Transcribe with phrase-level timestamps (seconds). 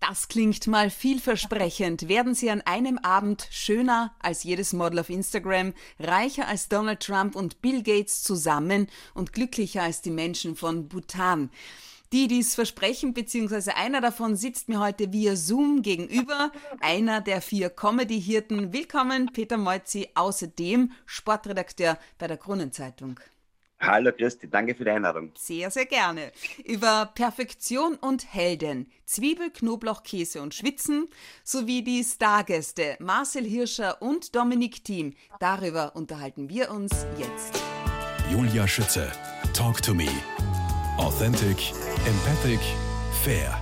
[0.00, 2.08] Das klingt mal vielversprechend.
[2.08, 7.34] Werden Sie an einem Abend schöner als jedes Model auf Instagram, reicher als Donald Trump
[7.34, 11.50] und Bill Gates zusammen und glücklicher als die Menschen von Bhutan.
[12.12, 17.68] Die dies versprechen, beziehungsweise einer davon sitzt mir heute via Zoom gegenüber, einer der vier
[17.68, 18.72] Comedy-Hirten.
[18.72, 23.18] Willkommen, Peter Moitzi, außerdem Sportredakteur bei der Kronenzeitung.
[23.78, 25.32] Hallo Christi, danke für die Einladung.
[25.36, 26.32] Sehr, sehr gerne.
[26.64, 31.08] Über Perfektion und Helden, Zwiebel, Knoblauch, Käse und Schwitzen
[31.44, 35.14] sowie die Stargäste Marcel Hirscher und Dominik Thiem.
[35.40, 37.62] Darüber unterhalten wir uns jetzt.
[38.30, 39.12] Julia Schütze,
[39.52, 40.08] Talk to Me.
[40.98, 41.72] Authentic,
[42.06, 42.60] empathic,
[43.22, 43.60] fair.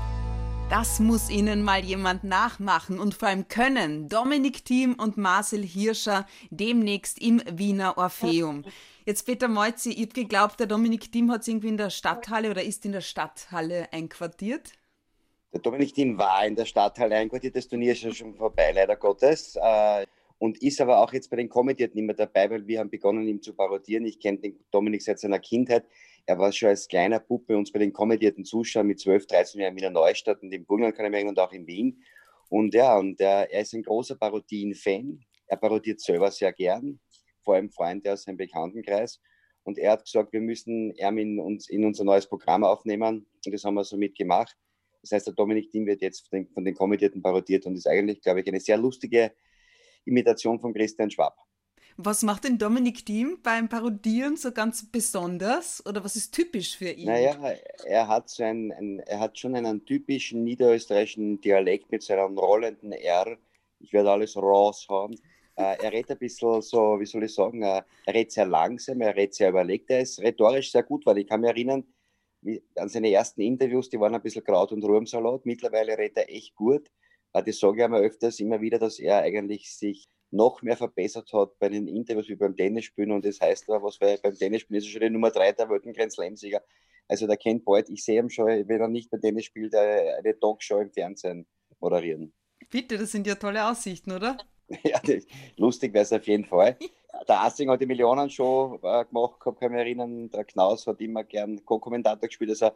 [0.71, 4.09] Das muss Ihnen mal jemand nachmachen und vor allem können.
[4.09, 8.65] Dominik Thiem und Marcel Hirscher demnächst im Wiener Orpheum.
[9.07, 12.63] Jetzt Peter Meutzi, ich habe geglaubt, der Dominik Thiem hat irgendwie in der Stadthalle oder
[12.63, 14.73] ist in der Stadthalle einquartiert.
[15.53, 18.97] Der Dominik Thiem war in der Stadthalle einquartiert, das Turnier ist ja schon vorbei, leider
[18.97, 19.57] Gottes.
[19.61, 20.07] Äh,
[20.39, 23.43] und ist aber auch jetzt bei den Kommentierten immer dabei, weil wir haben begonnen, ihn
[23.43, 24.07] zu parodieren.
[24.07, 25.85] Ich kenne den Dominik seit seiner Kindheit.
[26.25, 29.61] Er war schon als kleiner Bub bei uns bei den kommentierten Zuschauern mit 12, 13
[29.61, 32.03] Jahren in Wiener Neustadt und im Burgenland kann ich mich und auch in Wien.
[32.49, 35.21] Und ja, und er, er ist ein großer Parodien-Fan.
[35.47, 36.99] Er parodiert selber sehr gern
[37.45, 39.21] vor allem Freunde aus seinem Bekanntenkreis.
[39.63, 43.27] Und er hat gesagt, wir müssen ihn in, uns, in unser neues Programm aufnehmen.
[43.45, 44.57] Und das haben wir so mitgemacht.
[45.03, 47.87] Das heißt, der Dominik Diem wird jetzt von den, von den Kommentierten parodiert und ist
[47.87, 49.33] eigentlich, glaube ich, eine sehr lustige
[50.05, 51.37] Imitation von Christian Schwab.
[51.97, 56.91] Was macht denn Dominik Diem beim Parodieren so ganz besonders oder was ist typisch für
[56.91, 57.07] ihn?
[57.07, 57.37] Naja,
[57.85, 62.91] er hat, so ein, ein, er hat schon einen typischen niederösterreichischen Dialekt mit seinem rollenden
[62.93, 63.39] R.
[63.79, 65.15] Ich werde alles raus haben.
[65.63, 69.15] Er redet ein bisschen so, wie soll ich sagen, äh, er redet sehr langsam, er
[69.15, 71.85] redet sehr überlegt, er ist rhetorisch sehr gut, weil ich kann mich erinnern,
[72.43, 75.47] wie, an seine ersten Interviews, die waren ein bisschen Kraut- und Ruhmsalat.
[75.47, 76.91] Mittlerweile redet er echt gut.
[77.33, 81.33] Äh, das sage ich einmal öfters immer wieder, dass er eigentlich sich noch mehr verbessert
[81.33, 83.13] hat bei den Interviews wie beim Tennisspielen.
[83.13, 85.69] Und das heißt aber, was weil beim Tennisspielen ist er schon die Nummer 3 der
[85.69, 86.63] World Grand Slam-Sieger.
[87.09, 90.39] Also der kennt bald, ich sehe ihn schon, wenn er nicht bei Tennis spielt, eine
[90.39, 91.47] Talkshow im Fernsehen
[91.79, 92.33] moderieren.
[92.71, 94.39] Bitte, das sind ja tolle Aussichten, oder?
[94.83, 95.01] Ja,
[95.57, 96.77] lustig wäre es auf jeden Fall.
[97.29, 100.31] Der Assing hat die Millionenshow äh, gemacht, kann mich erinnern.
[100.31, 102.51] Der Knaus hat immer gern Co-Kommentator gespielt.
[102.51, 102.71] Also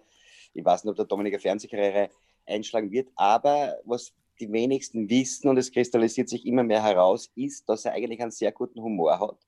[0.55, 2.11] ich weiß nicht, ob der Dominik eine Fernsehkarriere
[2.47, 3.09] einschlagen wird.
[3.17, 7.93] Aber was die wenigsten wissen, und es kristallisiert sich immer mehr heraus, ist, dass er
[7.93, 9.39] eigentlich einen sehr guten Humor hat.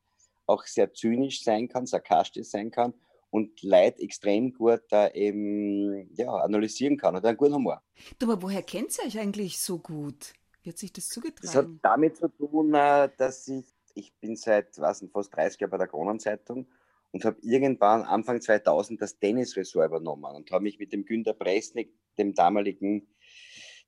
[0.46, 2.92] Auch sehr zynisch sein kann, sarkastisch sein kann
[3.30, 7.14] und Leid extrem gut äh, eben, ja, analysieren kann.
[7.14, 7.82] Hat einen guten Humor.
[8.18, 10.34] Du, aber woher kennt ihr euch eigentlich so gut?
[10.62, 11.40] Wie hat sich das zugetragen?
[11.42, 15.70] Das hat damit zu tun, äh, dass ich, ich bin seit was, fast 30 Jahren
[15.70, 16.66] bei der Kronenzeitung
[17.12, 21.92] und habe irgendwann Anfang 2000 das Tennisressort übernommen und habe mich mit dem Günter Presnik,
[22.18, 23.08] dem damaligen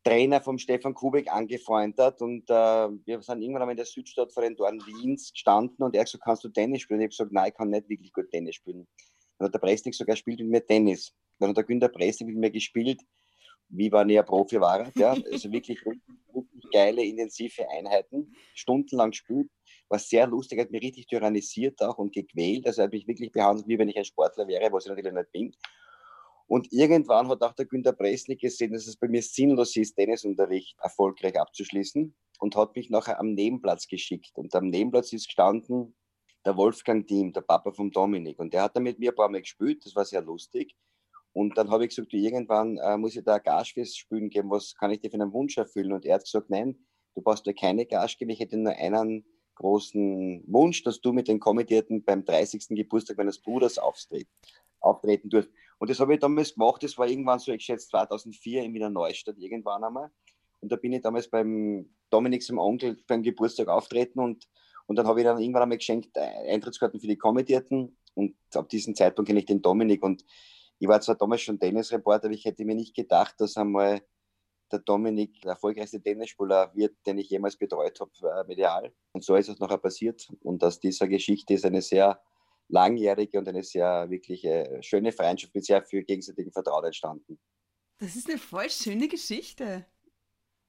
[0.02, 4.42] Trainer vom Stefan Kubik, angefreundet und äh, wir sind irgendwann einmal in der Südstadt vor
[4.42, 6.98] den Toren Wiens gestanden und er hat gesagt, kannst du Tennis spielen?
[6.98, 8.88] Und ich habe gesagt, nein, ich kann nicht wirklich gut Tennis spielen.
[9.38, 11.14] Dann hat der Presnik sogar spielt mit mir Tennis.
[11.38, 13.00] Dann hat der Günter Presnik mit mir gespielt
[13.72, 14.90] wie ich ein Profi war.
[14.96, 15.12] Ja.
[15.12, 19.50] Also wirklich, wirklich geile, intensive Einheiten, stundenlang gespielt.
[19.88, 22.66] War sehr lustig, hat mich richtig tyrannisiert auch und gequält.
[22.66, 25.32] Also hat mich wirklich behandelt, wie wenn ich ein Sportler wäre, was ich natürlich nicht
[25.32, 25.54] bin.
[26.46, 30.76] Und irgendwann hat auch der Günter Presnik gesehen, dass es bei mir sinnlos ist, Tennisunterricht
[30.80, 34.32] erfolgreich abzuschließen und hat mich nachher am Nebenplatz geschickt.
[34.34, 35.94] Und am Nebenplatz ist gestanden
[36.44, 38.38] der Wolfgang Thiem, der Papa von Dominik.
[38.38, 40.74] Und der hat dann mit mir ein paar Mal gespielt, das war sehr lustig.
[41.32, 44.74] Und dann habe ich gesagt, irgendwann äh, muss ich da Gage fürs Spielen geben, was
[44.74, 45.92] kann ich dir für einen Wunsch erfüllen?
[45.92, 46.76] Und er hat gesagt, nein,
[47.14, 51.28] du brauchst dir keine Gage geben, ich hätte nur einen großen Wunsch, dass du mit
[51.28, 52.68] den Kommentierten beim 30.
[52.70, 55.50] Geburtstag meines Bruders auftreten, durst.
[55.78, 58.90] Und das habe ich damals gemacht, das war irgendwann so, ich schätze 2004 in Wiener
[58.90, 60.10] Neustadt irgendwann einmal.
[60.60, 64.48] Und da bin ich damals beim Dominik, seinem Onkel, beim Geburtstag auftreten und,
[64.86, 68.68] und dann habe ich dann irgendwann einmal geschenkt äh, Eintrittskarten für die Kommentierten und ab
[68.68, 70.24] diesem Zeitpunkt kenne ich den Dominik und
[70.82, 74.02] ich war zwar damals schon Tennisreporter, aber ich hätte mir nicht gedacht, dass einmal
[74.72, 78.92] der Dominik der erfolgreichste Tennisspieler wird, den ich jemals betreut habe, äh, medial.
[79.12, 80.28] Und so ist es nachher passiert.
[80.40, 82.20] Und aus dieser Geschichte ist eine sehr
[82.66, 87.38] langjährige und eine sehr wirklich äh, schöne Freundschaft mit sehr viel gegenseitigem Vertrauen entstanden.
[88.00, 89.86] Das ist eine voll schöne Geschichte.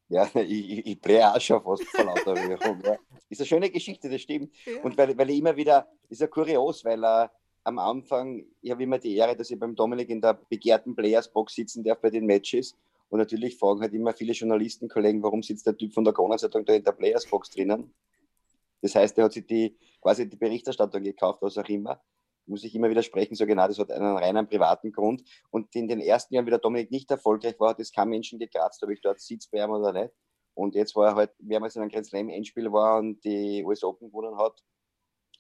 [0.10, 2.84] Ja, ich, ich drehe auch schon fast vor lauter Rührung.
[2.84, 2.98] Ja.
[3.30, 4.56] Ist eine schöne Geschichte, das stimmt.
[4.64, 4.80] Ja.
[4.84, 7.32] Und weil, weil ich immer wieder, ist ja kurios, weil er
[7.64, 11.56] am Anfang, ich habe immer die Ehre, dass ich beim Dominik in der begehrten Players-Box
[11.56, 12.76] sitzen darf bei den Matches.
[13.10, 16.74] Und natürlich fragen halt immer viele Journalistenkollegen, warum sitzt der Typ von der Kronenzeitung da
[16.74, 17.94] in der Players-Box drinnen.
[18.82, 22.02] Das heißt, er hat sich die, quasi die Berichterstattung gekauft, was auch immer.
[22.46, 25.24] muss ich immer widersprechen, so genau, das hat einen reinen privaten Grund.
[25.50, 28.40] Und in den ersten Jahren, wie der Dominik nicht erfolgreich war, hat es kein Menschen
[28.40, 30.14] gekratzt, ob ich dort sitze bei ihm oder nicht.
[30.54, 33.84] Und jetzt war er halt mehrmals in einem Grand Slam Endspiel war und die US
[33.84, 34.62] Open gewonnen hat,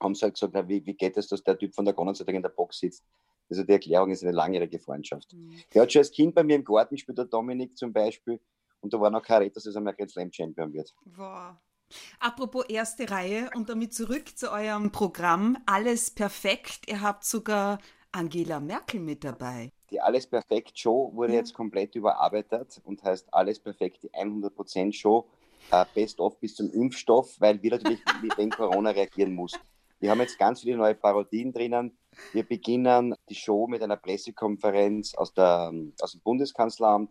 [0.03, 2.31] haben sie halt gesagt, na, wie, wie geht es, dass der Typ von der Gonnerseite
[2.31, 3.03] in der Box sitzt?
[3.49, 5.33] Also die Erklärung ist eine langjährige Freundschaft.
[5.33, 5.61] Mhm.
[5.73, 8.39] Der hat schon als Kind bei mir im Garten gespielt, der Dominik zum Beispiel.
[8.81, 10.93] Und da war noch kein Red, dass er mal Grand Slam Champion wird.
[11.15, 11.55] Wow.
[12.19, 15.57] Apropos erste Reihe und damit zurück zu eurem Programm.
[15.65, 16.87] Alles perfekt.
[16.87, 17.79] Ihr habt sogar
[18.11, 19.71] Angela Merkel mit dabei.
[19.89, 21.39] Die Alles Perfekt Show wurde ja.
[21.39, 25.27] jetzt komplett überarbeitet und heißt Alles Perfekt die 100% Show.
[25.71, 29.61] Äh, best of bis zum Impfstoff, weil wir natürlich mit dem Corona reagieren mussten.
[30.03, 31.97] Wir haben jetzt ganz viele neue Parodien drinnen.
[32.33, 35.71] Wir beginnen die Show mit einer Pressekonferenz aus, der,
[36.01, 37.09] aus dem Bundeskanzleramt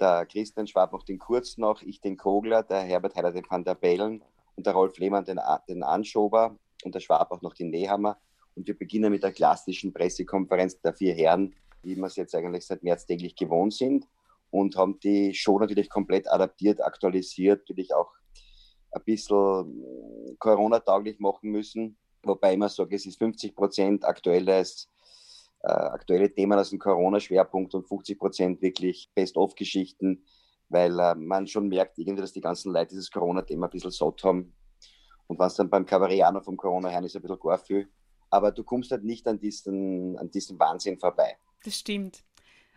[0.00, 3.62] der Christian Schwab noch den Kurz noch, ich den Kogler, der Herbert Heiler den Van
[3.62, 4.24] der Bellen
[4.56, 5.38] und der Rolf Lehmann den,
[5.68, 8.18] den Anschober und der Schwab auch noch den Nehammer.
[8.56, 11.54] Und wir beginnen mit der klassischen Pressekonferenz der vier Herren,
[11.84, 14.08] wie wir es jetzt eigentlich seit März täglich gewohnt sind
[14.50, 18.10] und haben die Show natürlich komplett adaptiert, aktualisiert, natürlich auch
[18.90, 19.84] ein bisschen
[20.40, 21.96] Corona-tauglich machen müssen.
[22.22, 24.88] Wobei ich immer sage, es ist 50 Prozent aktuelles
[25.62, 30.24] äh, aktuelle Themen aus dem Corona-Schwerpunkt und 50 Prozent wirklich Best-of-Geschichten,
[30.68, 34.22] weil äh, man schon merkt, irgendwie, dass die ganzen Leute dieses Corona-Thema ein bisschen satt
[34.24, 34.54] haben.
[35.26, 37.88] Und es dann beim noch vom Corona her ist, ein bisschen gar viel.
[38.30, 41.36] Aber du kommst halt nicht an diesen, an diesen Wahnsinn vorbei.
[41.64, 42.24] Das stimmt.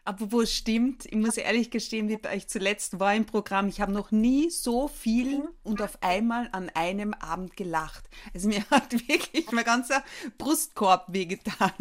[0.03, 3.91] Apropos stimmt, ich muss ehrlich gestehen, wie bei euch zuletzt war im Programm, ich habe
[3.91, 8.09] noch nie so viel und auf einmal an einem Abend gelacht.
[8.33, 10.03] Also mir hat wirklich mein ganzer
[10.39, 11.71] Brustkorb wehgetan.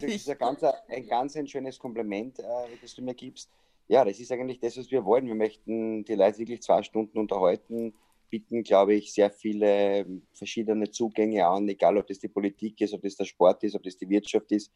[0.00, 2.42] Das ist ein ganz, ein ganz ein schönes Kompliment, äh,
[2.82, 3.48] das du mir gibst.
[3.86, 5.26] Ja, das ist eigentlich das, was wir wollen.
[5.26, 7.94] Wir möchten die Leute wirklich zwei Stunden unterhalten,
[8.30, 13.02] bieten, glaube ich, sehr viele verschiedene Zugänge an, egal ob das die Politik ist, ob
[13.02, 14.72] das der Sport ist, ob das die Wirtschaft ist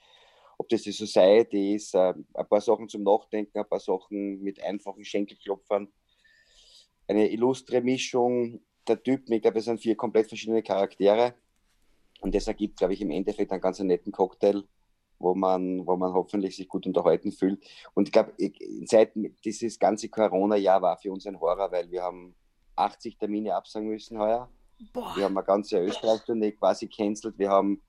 [0.65, 4.63] ob das die Society ist, äh, ein paar Sachen zum Nachdenken, ein paar Sachen mit
[4.63, 5.89] einfachen Schenkelklopfern.
[7.07, 9.35] Eine illustre Mischung der Typen.
[9.35, 11.35] Ich glaube, es sind vier komplett verschiedene Charaktere.
[12.21, 14.65] Und das ergibt, glaube ich, im Endeffekt einen ganz netten Cocktail,
[15.19, 17.63] wo man, wo man hoffentlich sich gut unterhalten fühlt.
[17.93, 18.33] Und ich glaube,
[18.87, 19.13] seit
[19.45, 22.35] dieses ganze Corona-Jahr war für uns ein Horror, weil wir haben
[22.77, 24.51] 80 Termine absagen müssen heuer.
[24.95, 25.15] Boah.
[25.15, 27.39] Wir haben eine ganze Österreich-Tournee quasi cancelt.
[27.39, 27.83] Wir haben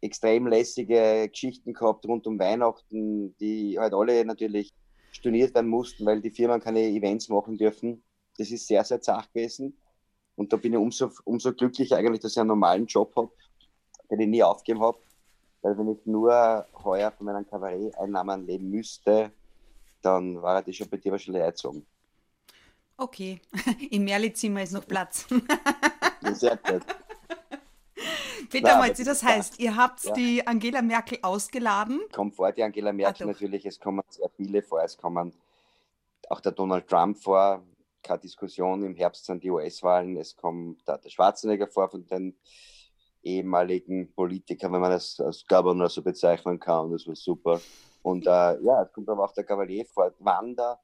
[0.00, 4.72] extrem lässige Geschichten gehabt rund um Weihnachten, die halt alle natürlich
[5.12, 8.02] storniert werden mussten, weil die Firmen keine Events machen dürfen.
[8.38, 9.76] Das ist sehr, sehr zart gewesen.
[10.36, 13.30] Und da bin ich umso, umso glücklicher eigentlich, dass ich einen normalen Job habe,
[14.10, 14.98] den ich nie aufgegeben habe.
[15.62, 19.32] Weil wenn ich nur heuer von meinen Kabarett-Einnahmen leben müsste,
[20.00, 21.84] dann war das schon bei dir wahrscheinlich eingezogen.
[22.96, 23.40] Okay,
[23.90, 25.26] im Merli-Zimmer ist noch Platz.
[26.32, 26.82] Sehr gut.
[28.50, 30.12] Peter Molzi, das heißt, ihr habt ja.
[30.12, 32.00] die Angela Merkel ausgeladen?
[32.12, 35.32] Kommt vor, die Angela Merkel ah, natürlich, es kommen sehr viele vor, es kommen
[36.28, 37.62] auch der Donald Trump vor,
[38.02, 42.36] keine Diskussion, im Herbst sind die US-Wahlen, es kommt der, der Schwarzenegger vor von den
[43.22, 47.60] ehemaligen Politikern, wenn man das als Governor so bezeichnen kann, das war super.
[48.02, 48.30] Und äh,
[48.62, 50.80] ja, es kommt aber auch der Kavalier vor, Wanda,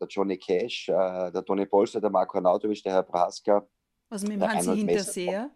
[0.00, 3.66] der Johnny Cash, äh, der Tony Polster, der Marco Arnautovic, der Herr Praska.
[4.08, 5.50] Was mit dem Hansi Hinterseher?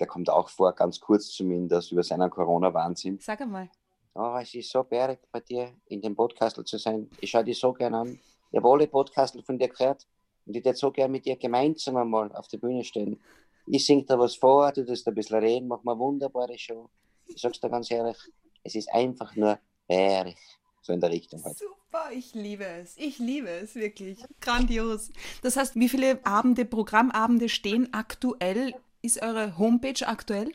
[0.00, 3.18] Der kommt auch vor, ganz kurz zumindest, über seinen Corona-Wahnsinn.
[3.20, 3.68] Sag einmal.
[4.14, 7.08] Oh, es ist so bärig bei dir in dem Podcast zu sein.
[7.20, 8.20] Ich schaue dich so gerne an.
[8.50, 10.06] Ich habe alle Podcasts von dir gehört
[10.46, 13.20] und ich würde so gerne mit dir gemeinsam einmal auf der Bühne stehen.
[13.66, 16.90] Ich singe da was vor, du tust ein bisschen reden, mach mal wunderbare Show.
[17.26, 18.16] Ich sag's dir ganz ehrlich,
[18.64, 20.38] es ist einfach nur bärig.
[20.82, 21.58] So in der Richtung halt.
[21.58, 22.96] Super, ich liebe es.
[22.96, 24.24] Ich liebe es, wirklich.
[24.40, 25.10] Grandios.
[25.42, 30.50] Das heißt, wie viele Abende, Programmabende stehen aktuell ist eure Homepage aktuell?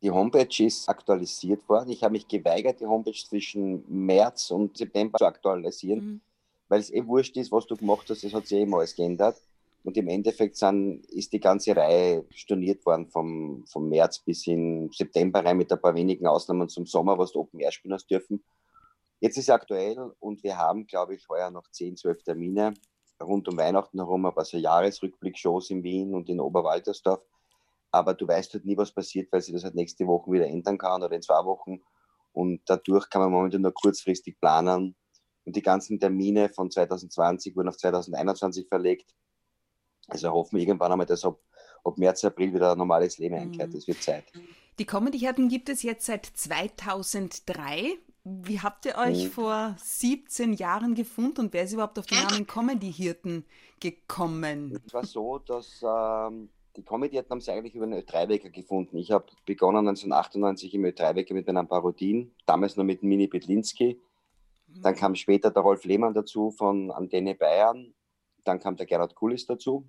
[0.00, 1.90] Die Homepage ist aktualisiert worden.
[1.90, 6.20] Ich habe mich geweigert, die Homepage zwischen März und September zu aktualisieren, mhm.
[6.68, 8.22] weil es eh wurscht ist, was du gemacht hast.
[8.22, 9.40] Es hat sich eh immer alles geändert.
[9.84, 14.90] Und im Endeffekt sind, ist die ganze Reihe storniert worden vom, vom März bis in
[14.92, 18.10] September rein mit ein paar wenigen Ausnahmen zum Sommer, was du Open Air spielen hast
[18.10, 18.44] dürfen.
[19.20, 22.74] Jetzt ist es aktuell und wir haben, glaube ich, heuer noch 10, 12 Termine
[23.22, 27.20] rund um Weihnachten herum ein paar so Jahresrückblick-Shows in Wien und in Oberwaltersdorf.
[27.90, 30.78] Aber du weißt halt nie, was passiert, weil sich das halt nächste Woche wieder ändern
[30.78, 31.80] kann oder in zwei Wochen.
[32.32, 34.94] Und dadurch kann man momentan nur kurzfristig planen.
[35.44, 39.14] Und die ganzen Termine von 2020 wurden auf 2021 verlegt.
[40.08, 41.38] Also hoffen wir irgendwann einmal, dass ab,
[41.84, 43.74] ab März, April wieder ein normales Leben einkehrt.
[43.74, 43.92] Es mhm.
[43.92, 44.24] wird Zeit.
[44.78, 47.98] Die Comedy-Herden gibt es jetzt seit 2003.
[48.42, 49.30] Wie habt ihr euch mhm.
[49.30, 53.44] vor 17 Jahren gefunden und wer ist überhaupt auf den Namen Comedy-Hirten
[53.80, 54.78] gekommen?
[54.86, 58.98] Es war so, dass ähm, die Comedy-Hatten haben sie eigentlich über einen Ö3-Wecker gefunden.
[58.98, 63.98] Ich habe begonnen 1998 im Ö3-Wecker mit meinen Parodien, damals noch mit Mini Petlinski.
[64.82, 67.94] Dann kam später der Rolf Lehmann dazu von Antenne Bayern.
[68.44, 69.88] Dann kam der Gerhard Kulis dazu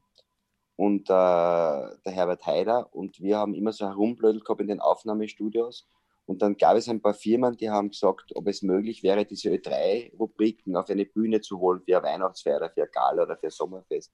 [0.78, 2.88] und äh, der Herbert Haider.
[2.94, 5.86] Und wir haben immer so herumblödelt gehabt in den Aufnahmestudios.
[6.30, 9.50] Und dann gab es ein paar Firmen, die haben gesagt, ob es möglich wäre, diese
[9.50, 13.48] Ö3-Rubriken auf eine Bühne zu holen für eine Weihnachtsfeier oder für eine Gala oder für
[13.48, 14.14] ein Sommerfest.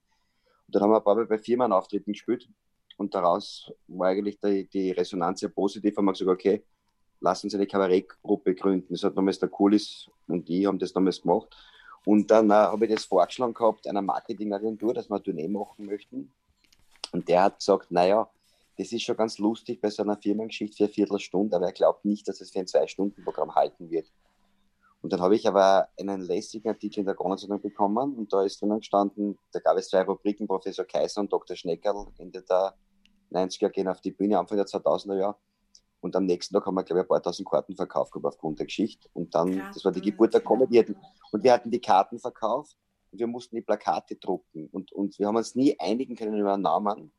[0.66, 2.48] Und dann haben wir ein paar Mal bei Firmenauftritten gespielt
[2.96, 5.98] und daraus war eigentlich die, die Resonanz sehr positiv.
[5.98, 6.64] Haben wir gesagt, okay,
[7.20, 8.94] lass uns eine Kabarettgruppe gründen.
[8.94, 11.54] Das hat damals der Kulis und die haben das damals gemacht.
[12.06, 15.86] Und dann äh, habe ich das vorgeschlagen gehabt einer Marketingagentur, dass wir eine Tournee machen
[15.86, 16.32] möchten.
[17.12, 18.30] Und der hat gesagt, naja,
[18.78, 22.06] das ist schon ganz lustig bei so einer Firmengeschichte für eine Viertelstunde, aber er glaubt
[22.06, 24.12] nicht, dass es für ein Zwei-Stunden-Programm halten wird.
[25.02, 28.60] Und dann habe ich aber einen lässigen Artikel in der Kronenzeitung bekommen und da ist
[28.60, 31.56] drinnen gestanden, da gab es zwei Rubriken, Professor Kaiser und Dr.
[31.56, 32.74] Schneckerl, Ende der
[33.32, 35.36] 90er gehen auf die Bühne, Anfang der 2000er Jahre.
[36.02, 38.60] Und am nächsten Tag haben wir, glaube ich, ein paar tausend Karten verkauft gehabt aufgrund
[38.60, 39.10] der Geschichte.
[39.14, 39.72] Und dann, ja.
[39.74, 40.86] das war die Geburt der Comedy.
[41.32, 42.78] Und wir hatten die Karten verkauft
[43.12, 44.70] und wir mussten die Plakate drucken.
[44.72, 47.12] Und, und wir haben uns nie einigen können über einen Namen.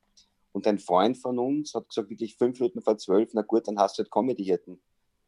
[0.56, 3.78] Und ein Freund von uns hat gesagt, wirklich fünf Minuten vor zwölf, na gut, dann
[3.78, 4.80] hast du halt Comedy-Hirten.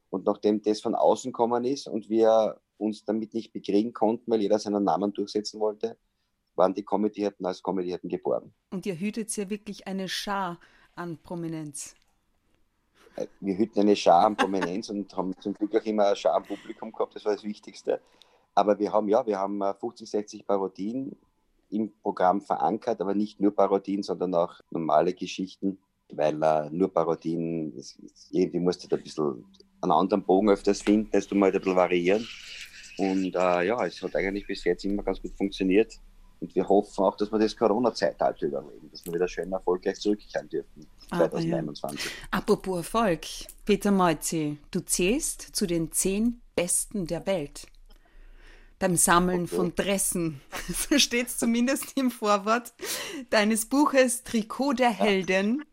[0.08, 4.40] Und nachdem das von außen gekommen ist und wir uns damit nicht bekriegen konnten, weil
[4.40, 5.99] jeder seinen Namen durchsetzen wollte,
[6.54, 8.54] waren die Comedy-Hirten als Comedy-Hirten geboren.
[8.70, 10.58] Und ihr hütet ja wirklich eine Schar
[10.94, 11.94] an Prominenz.
[13.16, 16.37] Äh, wir hüten eine Schar an Prominenz und haben zum Glück auch immer eine Schar
[16.37, 18.00] am Publikum gehabt, das war das Wichtigste.
[18.54, 21.14] Aber wir haben ja, wir haben 50, äh, 60 Parodien
[21.70, 25.78] im Programm verankert, aber nicht nur Parodien, sondern auch normale Geschichten,
[26.10, 27.72] weil uh, nur Parodien,
[28.30, 29.44] irgendwie musst du da ein bisschen
[29.80, 32.26] einen anderen Bogen öfters finden, dass du mal ein bisschen variieren.
[32.98, 35.94] Und uh, ja, es hat eigentlich bis jetzt immer ganz gut funktioniert.
[36.40, 40.48] Und wir hoffen auch, dass wir das Corona-Zeitalter überleben, dass wir wieder schön erfolgreich zurückkehren
[40.48, 40.87] dürfen.
[41.08, 42.00] 2021.
[42.00, 42.38] Ah, ja.
[42.38, 43.22] Apropos Erfolg,
[43.64, 47.66] Peter Meuzi, du zählst zu den zehn Besten der Welt.
[48.78, 49.56] Beim Sammeln okay.
[49.56, 52.73] von Dressen, so steht es zumindest im Vorwort
[53.30, 55.64] deines Buches Trikot der Helden,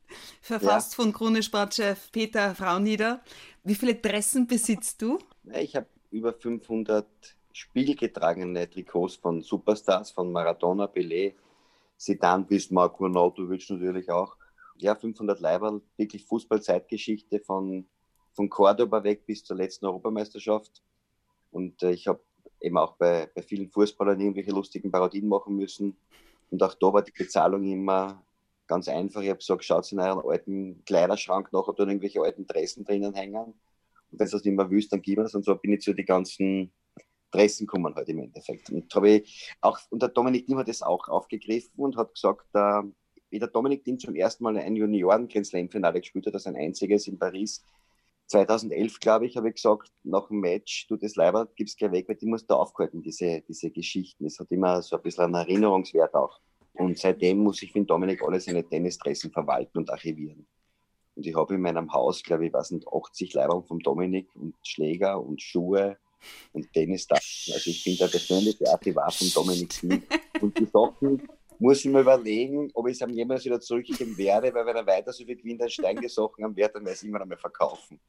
[0.41, 1.03] verfasst ja.
[1.03, 3.21] von Krone-Sportchef Peter Fraunieder.
[3.63, 5.19] Wie viele Dressen besitzt du?
[5.53, 7.05] Ich habe über 500
[7.51, 11.35] spiegelgetragene Trikots von Superstars, von Maradona, Pelé,
[11.97, 14.35] Zidane bis Marco Nautovic natürlich auch.
[14.77, 17.85] Ja, 500 Leiberl, wirklich Fußballzeitgeschichte von,
[18.33, 20.81] von Cordoba weg bis zur letzten Europameisterschaft.
[21.51, 22.19] Und äh, ich habe
[22.61, 25.97] eben auch bei, bei vielen Fußballern irgendwelche lustigen Parodien machen müssen.
[26.49, 28.23] Und auch da war die Bezahlung immer
[28.67, 29.21] ganz einfach.
[29.21, 33.13] Ich habe gesagt, schaut in euren alten Kleiderschrank nach, ob da irgendwelche alten Dressen drinnen
[33.13, 33.35] hängen.
[33.45, 35.35] Und wenn ihr das nicht mehr wüsst, dann gib mir das.
[35.35, 36.71] Und so bin ich zu den ganzen
[37.31, 38.69] Dressen kommen halt im Endeffekt.
[38.69, 39.23] Und habe
[39.61, 42.83] auch, und der Dominik Thiem hat das auch aufgegriffen und hat gesagt, äh,
[43.29, 47.07] wie der Dominik Thiem zum ersten Mal ein Junioren-Grand Slam-Finale gespielt hat, das ein einziges
[47.07, 47.63] in Paris,
[48.27, 52.09] 2011, glaube ich, habe ich gesagt, nach dem Match, du das Leiber gibst gleich weg,
[52.09, 54.25] weil die musst du aufhalten, diese, diese Geschichten.
[54.25, 56.39] Es hat immer so ein bisschen einen Erinnerungswert auch.
[56.73, 60.45] Und seitdem muss ich für Dominik alle seine Tennisdressen verwalten und archivieren.
[61.15, 64.55] Und ich habe in meinem Haus, glaube ich, was sind 80 Leiber vom Dominik und
[64.63, 65.97] Schläger und Schuhe
[66.51, 67.53] und Tennistaschen.
[67.53, 70.03] Also ich bin der persönliche Archivar von Dominik Sieg.
[70.41, 71.21] Und die Sachen
[71.59, 75.13] muss ich mir überlegen, ob ich es jemals wieder zurückgeben werde, weil wenn er weiter
[75.13, 77.99] so viel gewinnt, Stein Sachen am Wert, dann werde ich es immer noch mal verkaufen.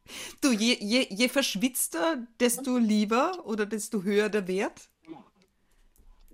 [0.40, 4.88] Du, je, je, je verschwitzter, desto lieber oder desto höher der Wert?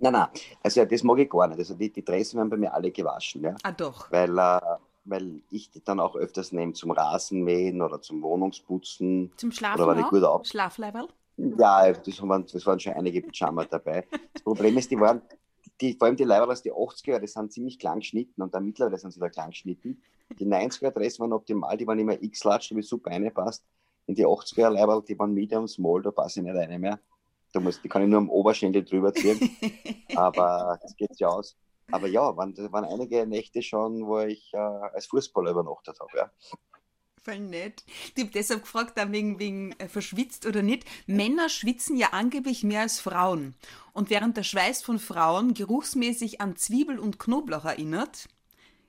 [0.03, 0.27] Nein, nein,
[0.61, 1.59] also das mag ich gar nicht.
[1.59, 3.43] Also die, die Dressen werden bei mir alle gewaschen.
[3.43, 3.55] Ja?
[3.63, 4.11] Ah, doch.
[4.11, 4.59] Weil, äh,
[5.05, 9.31] weil ich die dann auch öfters nehme zum Rasenmähen oder zum Wohnungsputzen.
[9.37, 10.09] Zum Schlafen oder auch?
[10.09, 10.45] Gut auf.
[10.45, 11.07] Schlafleiberl?
[11.37, 14.05] Ja, das waren, das waren schon einige Pyjama dabei.
[14.33, 15.21] Das Problem ist, die waren,
[15.81, 18.65] die, vor allem die Leiber aus den 80er, die sind ziemlich klein geschnitten und dann
[18.65, 20.01] mittlerweile sind sie wieder klein geschnitten.
[20.39, 23.63] Die 90er Dress waren optimal, die waren immer X-Latsch, die super reinpasst.
[24.05, 26.99] In die 80er Leiber, die waren Medium, Small, da passe ich nicht rein mehr.
[27.51, 29.39] Da muss, die kann ich nur am Oberschenkel drüber ziehen.
[30.15, 31.55] Aber das geht ja aus.
[31.91, 36.17] Aber ja, waren, waren einige Nächte schon, wo ich äh, als Fußballer übernachtet habe.
[36.17, 36.31] Ja.
[37.23, 37.85] Voll nett.
[38.15, 40.83] Ich habe deshalb gefragt, wegen, wegen äh, verschwitzt oder nicht.
[41.07, 43.55] Männer schwitzen ja angeblich mehr als Frauen.
[43.93, 48.27] Und während der Schweiß von Frauen geruchsmäßig an Zwiebel und Knoblauch erinnert,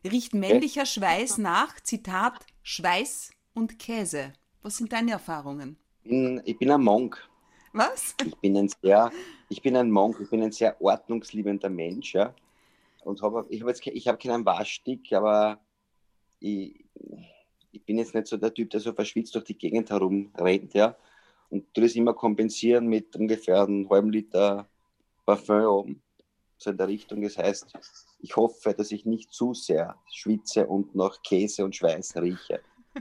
[0.05, 4.33] riecht männlicher Schweiß nach, Zitat, Schweiß und Käse.
[4.63, 5.77] Was sind deine Erfahrungen?
[6.03, 7.29] Ich bin, ich bin ein Monk.
[7.73, 8.17] Was?
[8.25, 9.13] Ich bin ein sehr,
[9.49, 12.35] ich bin ein Monk, ich bin ein sehr ordnungsliebender Mensch, ja.
[13.05, 15.61] Und hab, ich habe hab keinen Waschstick, aber
[16.41, 16.85] ich,
[17.75, 20.97] ich bin jetzt nicht so der Typ, der so verschwitzt durch die Gegend herumrennt, ja.
[21.51, 24.69] Und tu das immer kompensieren mit ungefähr einem halben Liter
[25.27, 26.03] Parfüm oben.
[26.59, 27.23] so in der Richtung.
[27.23, 27.73] Das heißt,
[28.21, 32.61] ich hoffe, dass ich nicht zu sehr schwitze und noch Käse und Schweiß rieche.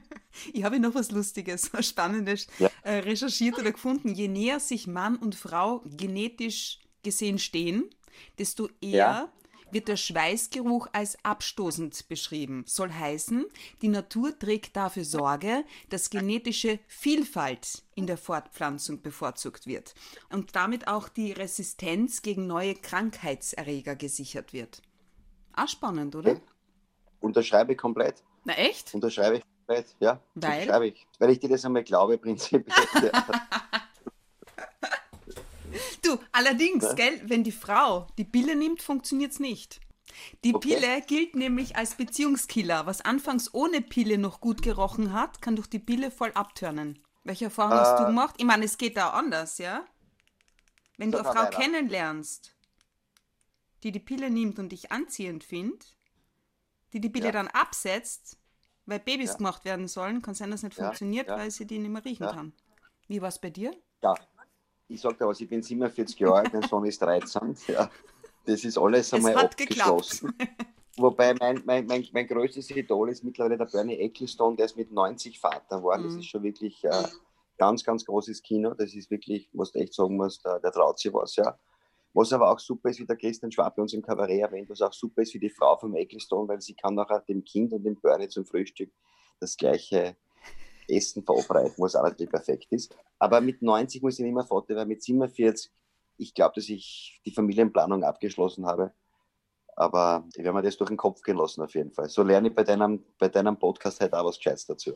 [0.51, 2.67] Ich habe noch was Lustiges, was Spannendes ja.
[2.81, 4.15] äh, recherchiert oder gefunden.
[4.15, 7.91] Je näher sich Mann und Frau genetisch gesehen stehen,
[8.39, 9.33] desto eher ja.
[9.73, 12.63] Wird der Schweißgeruch als abstoßend beschrieben.
[12.67, 13.45] Soll heißen,
[13.81, 19.93] die Natur trägt dafür Sorge, dass genetische Vielfalt in der Fortpflanzung bevorzugt wird
[20.29, 24.81] und damit auch die Resistenz gegen neue Krankheitserreger gesichert wird.
[25.53, 26.39] Auch spannend, oder?
[27.19, 28.23] Unterschreibe ich komplett.
[28.43, 28.93] Na echt?
[28.93, 30.19] Unterschreibe ich komplett, ja.
[30.35, 30.61] Weil?
[30.61, 31.07] Unterschreibe ich.
[31.19, 32.65] Weil ich dir das einmal glaube, prinzipiell.
[36.01, 36.93] Du, allerdings, ja.
[36.93, 39.79] gell, wenn die Frau die Pille nimmt, funktioniert es nicht.
[40.43, 40.75] Die okay.
[40.75, 42.85] Pille gilt nämlich als Beziehungskiller.
[42.85, 46.99] Was anfangs ohne Pille noch gut gerochen hat, kann durch die Pille voll abturnen.
[47.23, 48.07] Welche Erfahrung äh, hast du äh.
[48.07, 48.35] gemacht?
[48.37, 49.85] Ich meine, es geht da anders, ja?
[50.97, 51.57] Wenn du eine Frau weiter.
[51.57, 52.55] kennenlernst,
[53.83, 55.97] die die Pille nimmt und dich anziehend findet,
[56.93, 57.31] die die Pille ja.
[57.31, 58.37] dann absetzt,
[58.85, 59.37] weil Babys ja.
[59.37, 60.85] gemacht werden sollen, kann sein, dass es nicht ja.
[60.85, 62.53] funktioniert, weil sie die nicht mehr riechen kann.
[63.07, 63.75] Wie war es bei dir?
[64.01, 64.15] Ja,
[64.93, 67.55] ich sage dir was, ich bin 47 Jahre alt, mein Sohn ist 13.
[67.67, 67.89] Ja,
[68.45, 70.33] das ist alles einmal abgeschlossen.
[70.97, 74.91] Wobei mein, mein, mein, mein größtes Idol ist mittlerweile der Bernie Ecclestone, der ist mit
[74.91, 76.03] 90 Vater geworden.
[76.03, 76.19] Das mhm.
[76.19, 77.03] ist schon wirklich äh,
[77.57, 78.75] ganz, ganz großes Kino.
[78.75, 81.57] Das ist wirklich, was du echt sagen musst, der, der traut sich was, ja.
[82.13, 84.81] Was aber auch super ist, wie der Christian Schwab bei uns im Kabarett erwähnt, was
[84.81, 87.83] auch super ist für die Frau vom Ecclestone, weil sie kann nachher dem Kind und
[87.83, 88.91] dem Bernie zum Frühstück
[89.39, 90.15] das gleiche
[90.87, 92.95] Essen verabreichen, was auch natürlich perfekt ist.
[93.19, 95.71] Aber mit 90 muss ich nicht mehr fort, weil mit 47,
[96.17, 98.93] ich glaube, dass ich die Familienplanung abgeschlossen habe.
[99.75, 102.07] Aber ich werde mir das durch den Kopf gehen lassen, auf jeden Fall.
[102.07, 104.93] So lerne ich bei deinem, bei deinem Podcast halt auch was Gescheites dazu.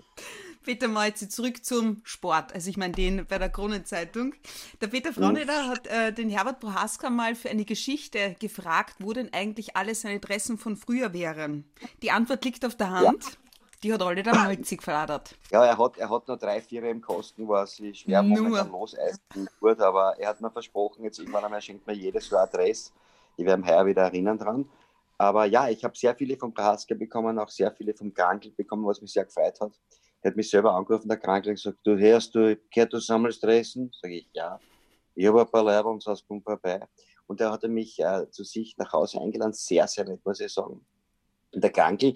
[0.64, 2.54] Peter, mal jetzt zurück zum Sport.
[2.54, 4.36] Also ich meine den bei der Kronenzeitung.
[4.80, 5.48] Der Peter mhm.
[5.48, 10.20] hat äh, den Herbert Prohaska mal für eine Geschichte gefragt, wo denn eigentlich alle seine
[10.20, 11.66] Dressen von früher wären.
[12.04, 13.24] Die Antwort liegt auf der Hand.
[13.24, 13.47] Ja.
[13.84, 15.36] Die hat alle dann 90 verladert.
[15.52, 18.42] Ja, er hat, er hat noch drei, vier im Kosten, wo er sich schwer Nur.
[18.42, 19.20] momentan loseisen
[19.60, 22.92] tut, aber er hat mir versprochen, jetzt irgendwann einmal schenkt mir jedes Jahr Adresse.
[23.36, 24.70] Ich werde mich heuer wieder erinnern dran.
[25.20, 28.86] Aber ja, ich habe sehr viele vom Prahaska bekommen, auch sehr viele vom Krankel bekommen,
[28.86, 29.72] was mich sehr gefreut hat.
[30.22, 33.44] Er hat mich selber angerufen, der Krankel, und gesagt, du hörst, du gehört, du sammelst
[33.44, 33.92] Dressen?
[34.02, 34.60] Sage ich, ja.
[35.16, 36.82] Ich habe ein paar Leiber und so vorbei.
[37.28, 40.52] Und er hat mich äh, zu sich nach Hause eingeladen, sehr, sehr nett, muss ich
[40.52, 40.86] sagen.
[41.52, 42.16] Und der Krankel,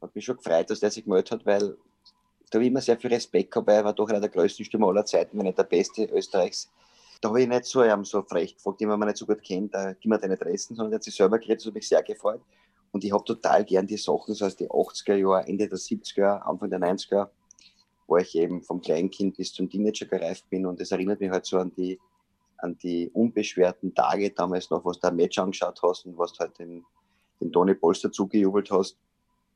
[0.00, 1.76] hat mich schon gefreut, dass der sich gemeldet hat, weil
[2.50, 4.88] da habe ich immer sehr viel Respekt gehabt, er war doch einer der größten Stürmer
[4.88, 6.70] aller Zeiten, wenn nicht der beste Österreichs.
[7.20, 9.74] Da habe ich nicht so, ähm, so frech gefragt, den man nicht so gut kennt,
[9.74, 12.02] äh, gib mir deine Adressen, sondern er hat sich selber geredet, das hat mich sehr
[12.02, 12.40] gefreut.
[12.92, 16.20] Und ich habe total gern die Sachen, so aus den 80er Jahren, Ende der 70er
[16.20, 17.30] Jahre, Anfang der 90er Jahre,
[18.06, 20.64] wo ich eben vom Kleinkind bis zum Teenager gereift bin.
[20.64, 21.98] Und das erinnert mich halt so an die,
[22.58, 26.38] an die unbeschwerten Tage damals noch, was du ein Match angeschaut hast und was du
[26.38, 26.86] halt den,
[27.40, 28.96] den Toni Polster zugejubelt hast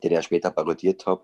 [0.03, 1.23] den ich später parodiert habe,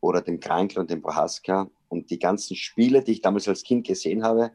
[0.00, 1.68] oder dem Krankl und dem Prohaska.
[1.88, 4.52] Und die ganzen Spiele, die ich damals als Kind gesehen habe,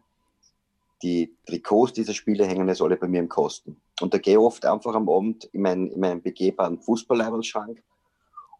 [1.02, 3.82] die Trikots dieser Spiele hängen jetzt alle bei mir im Kosten.
[4.00, 7.84] Und da gehe ich oft einfach am Abend in, mein, in meinen begehbaren Fußballleiberschrank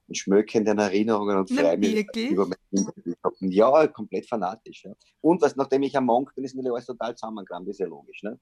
[0.08, 3.54] und schmöke in den Erinnerungen und freue mich über mein Kind.
[3.54, 4.84] Ja, komplett fanatisch.
[4.84, 4.94] Ja.
[5.22, 8.24] Und was, nachdem ich am Monk bin, ist mir alles total zusammengekramt, ist ja logisch.
[8.24, 8.38] Ne?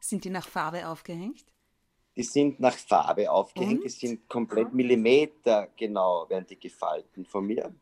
[0.00, 1.44] Sind die nach Farbe aufgehängt?
[2.16, 3.84] Die sind nach Farbe aufgehängt, Und?
[3.84, 7.74] die sind komplett Millimeter genau, werden die gefalten von mir.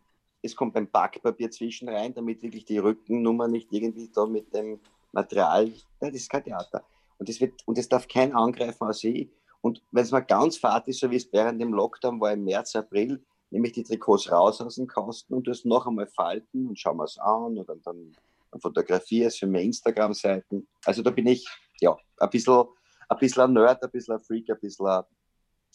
[0.43, 4.81] Es kommt beim Backpapier zwischen rein, damit wirklich die Rückennummer nicht irgendwie da mit dem
[5.13, 6.85] Material, nein, das ist kein Theater.
[7.19, 9.31] Und das, wird, und das darf kein angreifen als ich.
[9.61, 12.45] Und wenn es mal ganz fad ist, so wie es während dem Lockdown war im
[12.45, 16.67] März, April, nehme ich die Trikots raus aus dem Kasten und das noch einmal falten
[16.67, 18.13] und schauen wir es an und dann, dann,
[18.51, 20.67] dann fotografiere es für meine Instagram-Seiten.
[20.85, 21.49] Also da bin ich
[21.81, 22.65] ja ein bisschen
[23.09, 25.03] ein bisschen ein Nerd, ein bisschen ein Freak, ein bisschen ein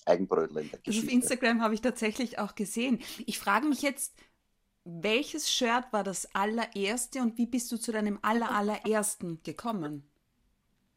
[0.06, 1.08] Eigenbrötler in der Geschichte.
[1.08, 3.00] Das auf Instagram habe ich tatsächlich auch gesehen.
[3.26, 4.14] Ich frage mich jetzt,
[4.84, 10.10] welches Shirt war das allererste und wie bist du zu deinem aller, allerersten gekommen?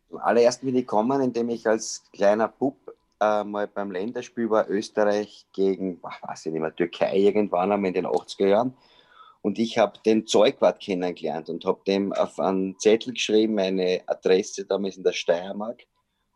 [0.08, 2.76] Zum allerersten bin ich gekommen, indem ich als kleiner Bub
[3.20, 7.88] äh, mal beim Länderspiel war Österreich gegen, ach, weiß ich nicht mehr, Türkei irgendwann einmal
[7.88, 8.76] in den 80er Jahren.
[9.42, 14.64] Und ich habe den Zeugwart kennengelernt und habe dem auf einen Zettel geschrieben, eine Adresse
[14.64, 15.84] damals in der Steiermark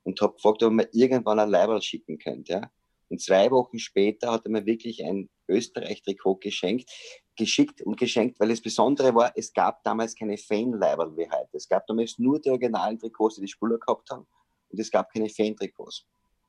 [0.07, 2.53] und habe gefragt, ob mir irgendwann ein Leiberl schicken könnte.
[2.53, 2.71] Ja?
[3.09, 6.89] Und zwei Wochen später hat er mir wirklich ein Österreich-Trikot geschenkt,
[7.37, 11.57] geschickt und geschenkt, weil das Besondere war, es gab damals keine Fan-Leiberl wie heute.
[11.57, 14.27] Es gab damals nur die originalen Trikots, die die Spieler gehabt haben
[14.69, 16.07] und es gab keine Fan-Trikots.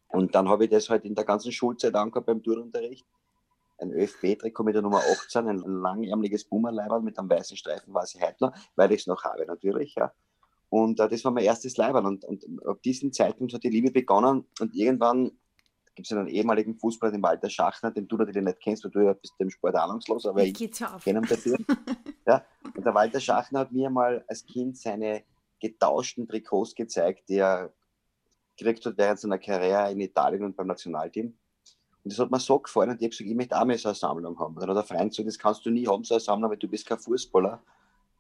[0.10, 3.08] Und dann habe ich das halt in der ganzen Schulzeit angehabt beim Turnunterricht.
[3.80, 8.22] Ein ÖFB-Trikot mit der Nummer 18, ein langärmliches Boomerleiberl mit einem weißen Streifen, weiß ich
[8.22, 9.96] heute noch, weil ich es noch habe natürlich.
[9.96, 10.13] Ja.
[10.69, 12.06] Und äh, das war mein erstes Leibern.
[12.06, 14.45] Und, und ab diesem Zeitpunkt hat die Liebe begonnen.
[14.60, 15.32] Und irgendwann
[15.95, 18.99] gibt es einen ehemaligen Fußballer, den Walter Schachner, den du natürlich nicht kennst, weil du
[19.03, 21.58] ja bist dem Sport ahnungslos, aber ich, ich kenne ihn dafür.
[22.27, 22.45] ja.
[22.75, 25.23] Und der Walter Schachner hat mir mal als Kind seine
[25.60, 27.73] getauschten Trikots gezeigt, die er
[28.56, 31.27] gekriegt hat während seiner Karriere in Italien und beim Nationalteam.
[31.27, 33.89] Und das hat mir so gefallen und ich habe gesagt, ich möchte auch mal so
[33.89, 34.56] eine Sammlung haben.
[34.56, 36.67] dann hat der Freund gesagt, das kannst du nie haben, so eine Sammlung, weil du
[36.67, 37.62] bist kein Fußballer.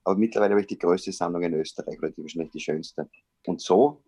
[0.07, 3.09] Aber mittlerweile habe ich die größte Sammlung in Österreich, oder die wahrscheinlich die schönste.
[3.45, 4.01] Und so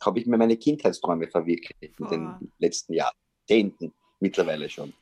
[0.00, 4.92] habe ich mir meine Kindheitsträume verwirklicht in den letzten Jahrzehnten mittlerweile schon.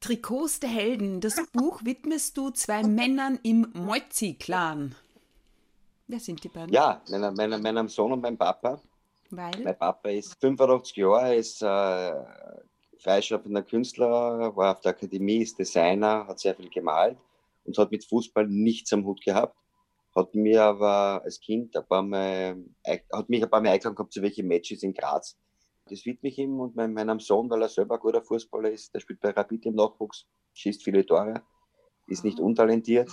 [0.00, 4.96] Trikots der Helden, das Buch widmest du zwei Männern im Moizzi-Clan.
[6.08, 6.72] Wer sind die beiden?
[6.72, 8.82] Ja, meiner, meiner, meinem Sohn und meinem Papa.
[9.30, 9.52] Weil?
[9.62, 12.12] Mein Papa ist 85 Jahre, ist äh,
[12.98, 17.18] freischaffender Künstler, war auf der Akademie, ist Designer, hat sehr viel gemalt
[17.62, 19.56] und hat mit Fußball nichts am Hut gehabt
[20.14, 22.56] hat mir aber als Kind ein paar Mal,
[23.12, 25.38] hat mich ein paar Mal eingeladen gehabt zu welchen Matches in Graz.
[25.88, 29.00] Das widme ich ihm und meinem Sohn, weil er selber ein guter Fußballer ist, der
[29.00, 31.42] spielt bei Rapid im Nachwuchs, schießt viele Tore,
[32.06, 33.10] ist nicht untalentiert.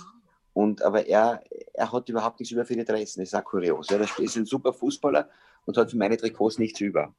[0.52, 1.42] Und, aber er,
[1.74, 3.20] er hat überhaupt nichts über für die Dresden.
[3.20, 3.88] Das ist auch kurios.
[3.90, 5.28] Er ist ein super Fußballer
[5.64, 7.14] und hat für meine Trikots nichts über.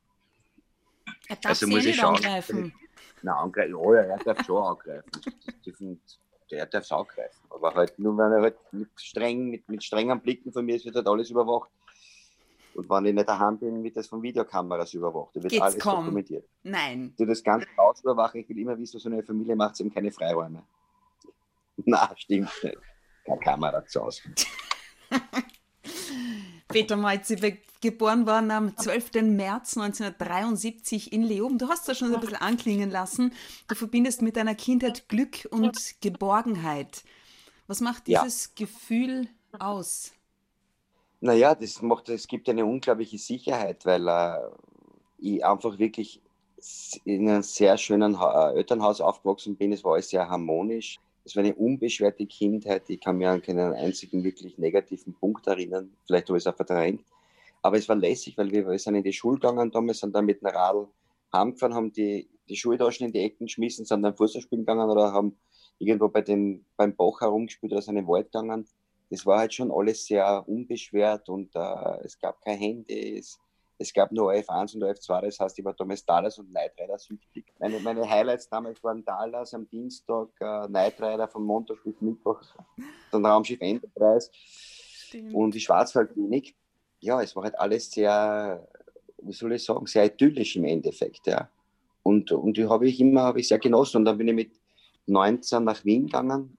[1.27, 2.15] Er darf also muss ich schauen.
[2.15, 2.73] angreifen.
[3.21, 3.75] Nein, angreifen.
[3.75, 5.09] Ja, er darf schon angreifen.
[6.51, 7.39] Der darf es angreifen.
[7.49, 10.85] Aber halt nur, wenn er halt mit, streng, mit, mit strengen Blicken von mir ist,
[10.85, 11.69] wird halt alles überwacht.
[12.73, 15.35] Und wenn ich nicht daheim bin, wird das von Videokameras überwacht.
[15.35, 16.05] Da wird Geht's alles kaum.
[16.05, 16.45] dokumentiert.
[16.63, 17.13] Nein.
[17.17, 20.11] Du das ganze Haus überwachen, ich will immer wissen, so eine Familie macht eben keine
[20.11, 20.63] Freiräume.
[21.85, 22.77] Na, stimmt nicht.
[23.25, 24.21] Keine Kamera zu Hause.
[26.71, 27.35] Peter Meutzi,
[27.81, 29.13] geboren worden am 12.
[29.23, 31.57] März 1973 in Leoben.
[31.57, 33.33] Du hast das schon ein bisschen anklingen lassen.
[33.67, 37.03] Du verbindest mit deiner Kindheit Glück und Geborgenheit.
[37.67, 38.65] Was macht dieses ja.
[38.65, 40.13] Gefühl aus?
[41.19, 44.37] Naja, das macht, es gibt eine unglaubliche Sicherheit, weil äh,
[45.17, 46.21] ich einfach wirklich
[47.05, 49.71] in einem sehr schönen ha Elternhaus aufgewachsen bin.
[49.71, 50.99] Es war alles sehr harmonisch.
[51.23, 52.89] Es war eine unbeschwerte Kindheit.
[52.89, 55.91] Ich kann mich an keinen einzigen wirklich negativen Punkt erinnern.
[56.05, 57.05] Vielleicht habe ich es auch verdrängt.
[57.61, 60.25] Aber es war lässig, weil wir, wir sind in die Schule gegangen damals, sind dann
[60.25, 60.87] mit einem Radl
[61.31, 65.13] heimgefahren, haben die, die Schultaschen in die Ecken geschmissen, sind dann Fußball spielen gegangen oder
[65.13, 65.37] haben
[65.77, 68.67] irgendwo bei den, beim Bach herumgespielt oder sind in den Wald gegangen.
[69.09, 73.39] Das war halt schon alles sehr unbeschwert und äh, es gab kein Handy, es,
[73.81, 76.97] es gab nur OF1 und OF2, das heißt, ich war damals Dallas und Night Rider
[76.97, 77.45] süchtig.
[77.59, 82.41] Meine, meine Highlights damals waren Dallas am Dienstag, äh, Night Rider vom Montag bis Mittwoch,
[83.11, 85.33] dann Raumschiff Enterprise Stimmt.
[85.33, 86.55] und die Schwarzwaldklinik.
[86.99, 88.67] Ja, es war halt alles sehr,
[89.23, 91.49] wie soll ich sagen, sehr idyllisch im Endeffekt, ja.
[92.03, 93.97] Und, und die habe ich immer hab ich sehr genossen.
[93.97, 94.51] Und dann bin ich mit
[95.07, 96.57] 19 nach Wien gegangen,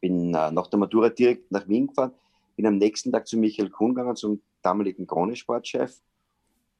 [0.00, 2.12] bin äh, nach der Matura direkt nach Wien gefahren,
[2.56, 6.00] bin am nächsten Tag zu Michael Kuhn gegangen, zum damaligen Krone-Sportchef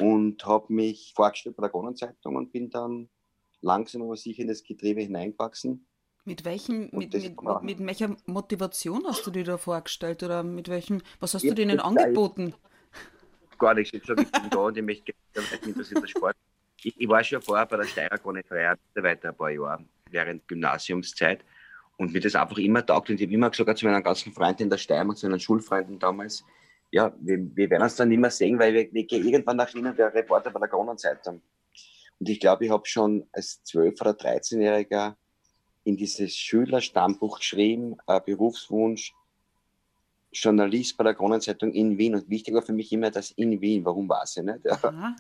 [0.03, 3.09] und habe mich vorgestellt bei der Kronenzeitung und bin dann
[3.61, 5.87] langsam aber sicher in das Getriebe hineingewachsen.
[6.25, 10.69] Mit, welchem, mit, mit, mit, mit, welcher Motivation hast du dir da vorgestellt oder mit
[10.69, 12.55] welchem, was hast ich du denen angeboten?
[13.59, 15.13] Gar nichts, ich, ich bin da und ich möchte,
[15.65, 16.37] interessiert der Sport.
[16.83, 20.47] Ich, ich, war schon vorher bei der Steirer Krone Freiheit weiter ein paar Jahre während
[20.49, 21.45] Gymnasiumszeit
[21.97, 23.11] und mir das einfach immer taugt.
[23.11, 25.99] Und ich habe immer gesagt zu meinen ganzen Freunden in der Steiermark, zu meinen Schulfreunden
[25.99, 26.45] damals,
[26.93, 29.75] ja, wir, wir werden uns dann nicht mehr sehen, weil wir, wir gehen irgendwann nach
[29.75, 31.41] und der Reporter bei der Kronenzeitung.
[32.21, 35.17] Und ich glaube, ich habe schon als 12- oder 13-Jähriger
[35.85, 39.15] in dieses Schülerstammbuch geschrieben, äh, Berufswunsch,
[40.33, 42.15] Journalist bei der Kronenzeitung in Wien.
[42.15, 43.85] Und wichtig war für mich immer das in Wien.
[43.85, 44.61] Warum war es ja nicht?
[44.65, 44.79] Ja.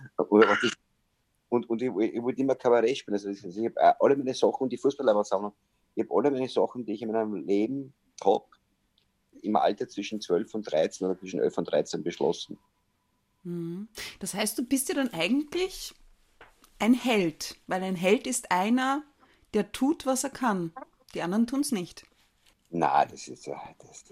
[1.48, 3.12] Und, und ich, ich wollte immer Kabarett spielen.
[3.12, 5.52] Also ich habe äh, alle meine Sachen und die Fußballersammlung,
[5.94, 7.92] ich habe alle meine Sachen, die ich in meinem Leben
[8.24, 8.46] habe,
[9.42, 12.58] im Alter zwischen 12 und 13 oder zwischen 11 und 13 beschlossen.
[13.42, 13.88] Mhm.
[14.20, 15.94] Das heißt, du bist ja dann eigentlich
[16.78, 19.02] ein Held, weil ein Held ist einer,
[19.54, 20.72] der tut, was er kann.
[21.14, 22.04] Die anderen tun es nicht.
[22.70, 24.04] Na, das ist ja, das,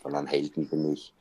[0.00, 1.12] von einem Helden bin ich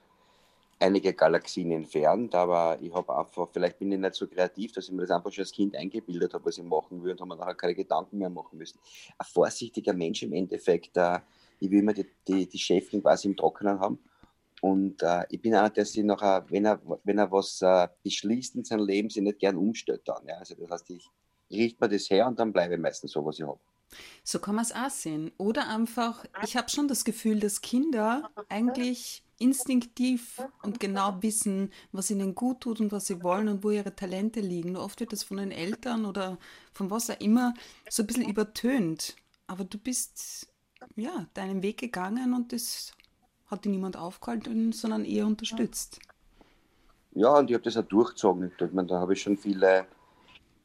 [0.80, 4.92] einige Galaxien entfernt, aber ich habe einfach, vielleicht bin ich nicht so kreativ, dass ich
[4.92, 7.38] mir das einfach schon als Kind eingebildet habe, was ich machen würde und habe mir
[7.38, 8.80] nachher keine Gedanken mehr machen müssen.
[9.18, 11.20] Ein vorsichtiger Mensch im Endeffekt, äh,
[11.64, 14.00] ich will immer die, die, die Schäfchen quasi im Trockenen haben.
[14.62, 18.56] Und äh, ich bin einer, der sich nachher, wenn er, wenn er was äh, beschließt
[18.56, 20.26] in seinem Leben, sich nicht gern umstellt dann.
[20.28, 20.38] Ja?
[20.38, 21.10] Also das heißt, ich
[21.52, 23.60] richte mir das her und dann bleibe ich meistens so, was ich habe.
[24.24, 25.32] So kann man es auch sehen.
[25.38, 32.10] Oder einfach, ich habe schon das Gefühl, dass Kinder eigentlich instinktiv und genau wissen, was
[32.10, 34.74] ihnen gut tut und was sie wollen und wo ihre Talente liegen.
[34.74, 36.38] Nur oft wird das von den Eltern oder
[36.72, 37.54] von was auch immer
[37.90, 39.16] so ein bisschen übertönt.
[39.48, 40.53] Aber du bist
[40.96, 42.94] ja deinen Weg gegangen und das
[43.48, 46.00] hat dir niemand aufgehalten, sondern eher unterstützt.
[47.12, 48.52] Ja, und ich habe das auch durchgezogen.
[48.60, 49.86] Ich meine, da habe ich schon viele,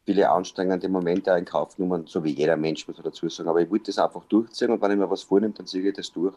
[0.06, 3.48] viele anstrengende Momente in Kauf genommen, so wie jeder Mensch, muss man dazu sagen.
[3.48, 5.94] Aber ich wollte das einfach durchziehen und wenn ich mir was vornehme, dann ziehe ich
[5.94, 6.34] das durch.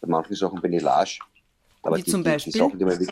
[0.00, 1.18] Bei manchen Sachen bin ich lasch.
[1.82, 2.52] Aber wie die, zum Beispiel?
[2.52, 3.10] Die, die Sachen, die man wirklich,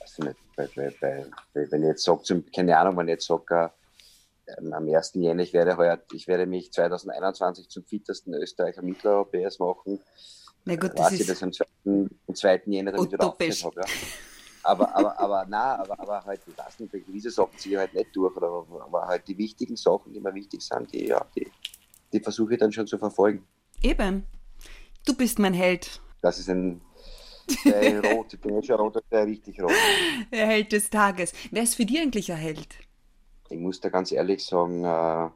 [0.00, 3.26] weiß ich nicht, bei, bei, bei, wenn ich jetzt sage, keine Ahnung, wenn ich jetzt
[3.26, 3.68] sage, äh,
[4.56, 5.12] am 1.
[5.14, 10.00] Jänner, ich werde heuer, ich werde mich 2021 zum fittesten Österreicher Mitteleuropäers machen.
[10.64, 11.20] Na gut, das ist...
[11.20, 11.64] Ich das am 2.
[11.84, 12.62] Am 2.
[12.66, 13.80] Jänner damit wieder aufgehört habe.
[13.80, 13.86] Ja
[14.68, 17.94] aber, aber, aber na, aber, aber halt, ich weiß nicht, gewisse Sachen ziehe ich halt
[17.94, 21.50] nicht durch, oder, aber halt die wichtigen Sachen, die mir wichtig sind, die, ja, die,
[22.12, 23.46] die versuche ich dann schon zu verfolgen.
[23.82, 24.26] Eben.
[25.06, 26.00] Du bist mein Held.
[26.20, 26.80] Das ist ein
[27.64, 29.72] der rot, ich bin jetzt schon rot, der richtig rot.
[30.30, 31.32] Der Held des Tages.
[31.50, 32.76] Wer ist für dich eigentlich ein Held?
[33.50, 35.30] Ich muss da ganz ehrlich sagen, äh,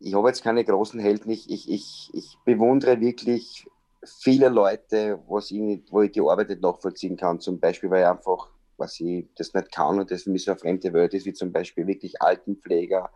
[0.00, 1.30] ich habe jetzt keine großen Helden.
[1.30, 3.68] Ich, ich, ich, ich bewundere wirklich
[4.04, 7.40] viele Leute, was ich, wo ich die Arbeit nicht nachvollziehen kann.
[7.40, 8.48] Zum Beispiel, weil ich einfach
[8.82, 11.32] was ich das nicht kann und das für mich so eine fremde Welt ist, wie
[11.32, 13.10] zum Beispiel wirklich Altenpfleger,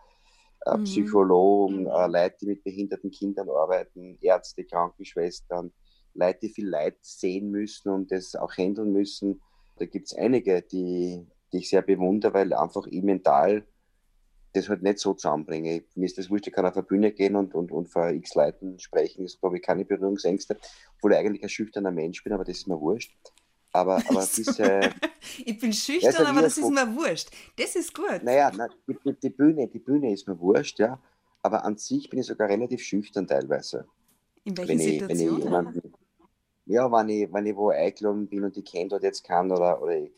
[0.65, 0.85] äh, mhm.
[0.85, 5.73] Psychologen, äh, Leute, die mit behinderten Kindern arbeiten, Ärzte, Krankenschwestern,
[6.15, 9.41] Leute, die viel Leid sehen müssen und das auch handeln müssen.
[9.79, 13.67] Da gibt es einige, die, die ich sehr bewundere, weil einfach ich mental
[14.57, 15.85] das halt nicht so zusammenbringe.
[15.95, 18.35] Mir ist das wurscht, ich kann auf eine Bühne gehen und, und, und vor x
[18.35, 20.57] Leuten sprechen, das habe ich keine Berührungsängste,
[20.97, 23.14] obwohl ich eigentlich ein schüchterner Mensch bin, aber das ist mir wurscht.
[23.73, 24.90] Aber, aber diese.
[25.45, 27.31] ich bin schüchtern, ja, aber das ist mir wurscht.
[27.57, 28.23] Das ist gut.
[28.23, 30.99] Naja, na, die, die, Bühne, die Bühne ist mir wurscht, ja.
[31.42, 33.87] Aber an sich bin ich sogar relativ schüchtern teilweise.
[34.45, 35.11] In welchen wenn Situationen?
[35.11, 35.92] Ich, wenn ich jemanden,
[36.66, 39.81] ja, wenn ich, wenn ich wo eingeladen bin und ich kenne dort jetzt kann oder,
[39.81, 40.11] oder, ich,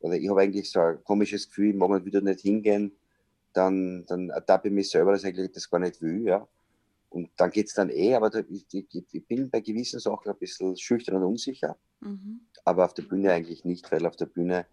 [0.00, 2.92] oder ich habe eigentlich so ein komisches Gefühl, ich mag wieder nicht hingehen,
[3.54, 6.46] dann, dann ertappe ich mich selber, dass ich eigentlich das gar nicht will, ja.
[7.08, 10.32] Und dann geht es dann eh, aber da, ich, ich, ich, bin bei gewissen Sachen
[10.32, 11.76] ein bisschen schüchtern und unsicher.
[12.00, 12.40] Mhm.
[12.64, 14.66] Aber auf der Bühne eigentlich nicht, weil auf der Bühne,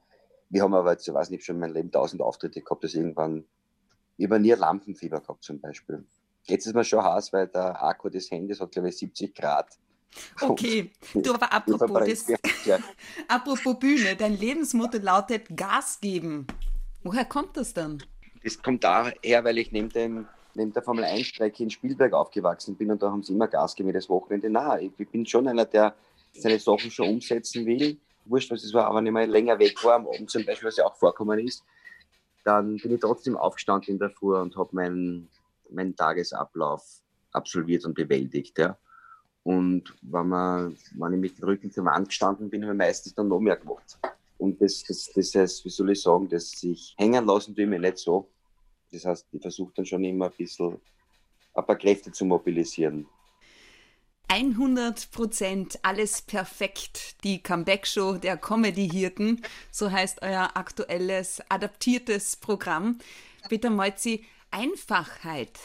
[0.50, 3.46] wir haben aber jetzt, ich weiß nicht, schon mein Leben tausend Auftritte gehabt, dass irgendwann,
[4.18, 6.04] ich habe nie Lampenfieber gehabt zum Beispiel.
[6.46, 9.78] Jetzt ist mir schon heiß, weil der Akku des Handys hat, glaube ich, 70 Grad.
[10.42, 12.26] Okay, du aber apropos, das,
[13.30, 16.48] apropos Bühne, dein Lebensmotto lautet Gas geben.
[17.04, 18.04] Woher kommt das dann?
[18.44, 22.92] Das kommt daher, weil ich neben dem neben der Formel 1-Strecke in Spielberg aufgewachsen bin
[22.92, 24.50] und da haben sie immer Gas gegeben das Wochenende.
[24.50, 25.96] Nein, ich bin schon einer, der
[26.34, 27.98] seine Sachen schon umsetzen will.
[28.26, 30.78] Wurscht, was es war, aber ich mal länger weg war, am Abend zum Beispiel, was
[30.78, 31.64] ja auch vorkommen ist,
[32.44, 35.30] dann bin ich trotzdem aufgestanden in der Früh und habe meinen,
[35.70, 36.84] meinen Tagesablauf
[37.32, 38.58] absolviert und bewältigt.
[38.60, 38.78] Ja.
[39.44, 43.16] Und wenn, man, wenn ich mit dem Rücken zur Wand gestanden bin, habe ich meistens
[43.16, 43.98] dann noch mehr gemacht.
[44.42, 47.70] Und das, das, das heißt, wie soll ich sagen, dass sich hängen lassen tue ich
[47.70, 48.28] mir nicht so.
[48.92, 50.82] Das heißt, ich versuche dann schon immer ein bisschen
[51.54, 53.06] ein paar Kräfte zu mobilisieren.
[54.30, 57.24] 100 Prozent alles perfekt.
[57.24, 62.98] Die Comeback-Show der Comedy-Hirten, so heißt euer aktuelles, adaptiertes Programm.
[63.48, 65.60] Peter Moitzi, Einfachheit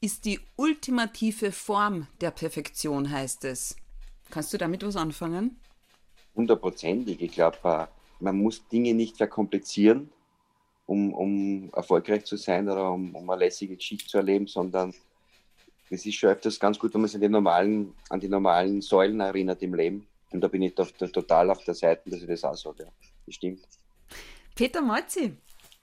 [0.00, 3.76] ist die ultimative Form der Perfektion, heißt es.
[4.30, 5.60] Kannst du damit was anfangen?
[6.34, 7.20] Hundertprozentig.
[7.20, 10.10] Ich glaube, äh, man muss Dinge nicht verkomplizieren,
[10.86, 14.94] um, um erfolgreich zu sein oder um, um eine lässige Geschichte zu erleben, sondern
[15.90, 18.80] es ist schon öfters ganz gut, wenn man sich an die normalen, an die normalen
[18.82, 20.06] Säulen erinnert im Leben.
[20.30, 22.84] Und da bin ich auf, total auf der Seite, dass ich das auch sage.
[22.84, 22.90] Ja.
[23.24, 23.66] Das stimmt.
[24.54, 25.36] Peter Molzi,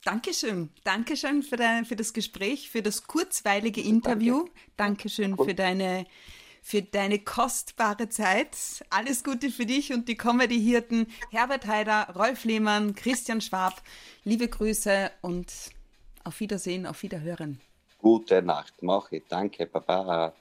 [0.06, 0.70] Dankeschön.
[0.84, 4.38] Dankeschön für, dein, für das Gespräch, für das kurzweilige Interview.
[4.38, 4.52] Danke.
[4.78, 5.48] Dankeschön cool.
[5.48, 6.06] für deine
[6.66, 8.58] für deine kostbare Zeit.
[8.90, 13.84] Alles Gute für dich und die Comedy-Hirten Herbert Heider, Rolf Lehmann, Christian Schwab.
[14.24, 15.54] Liebe Grüße und
[16.24, 17.62] auf Wiedersehen, auf Wiederhören.
[18.00, 19.22] Gute Nacht, mache.
[19.30, 20.34] Danke, Baba.